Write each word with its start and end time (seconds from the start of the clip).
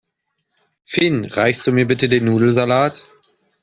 Finn, 0.83 1.25
reichst 1.25 1.67
du 1.67 1.71
mir 1.73 1.85
bitte 1.85 2.09
den 2.09 2.25
Nudelsalat? 2.25 3.11